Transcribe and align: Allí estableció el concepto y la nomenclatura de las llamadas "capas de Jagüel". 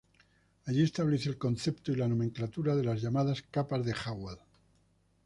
Allí 0.65 0.81
estableció 0.81 1.29
el 1.29 1.37
concepto 1.37 1.91
y 1.91 1.95
la 1.95 2.07
nomenclatura 2.07 2.75
de 2.75 2.83
las 2.83 3.03
llamadas 3.03 3.43
"capas 3.43 3.85
de 3.85 3.93
Jagüel". 3.93 4.39